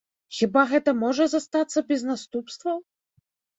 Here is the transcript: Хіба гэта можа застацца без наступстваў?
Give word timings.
Хіба 0.37 0.63
гэта 0.71 0.93
можа 1.01 1.27
застацца 1.35 1.85
без 1.93 2.01
наступстваў? 2.11 2.77